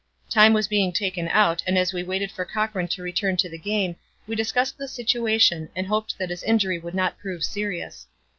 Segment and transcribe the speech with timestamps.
[0.31, 3.57] Time was being taken out and as we waited for Cochran to return to the
[3.59, 8.07] game we discussed the situation and hoped that his injury would not prove serious.